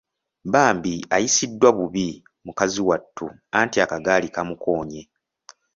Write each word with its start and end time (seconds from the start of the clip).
Bambi 0.53 0.95
ayisiddwa 1.15 1.69
bubi 1.77 2.07
mukazi 2.45 2.81
wattu 2.87 3.25
anti 3.59 3.77
akagaali 3.83 4.27
kaamukoonye. 4.35 5.01